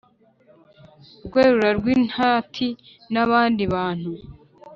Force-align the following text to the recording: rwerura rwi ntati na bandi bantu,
rwerura 1.25 1.69
rwi 1.77 1.93
ntati 2.09 2.67
na 3.13 3.23
bandi 3.29 3.63
bantu, 3.73 4.11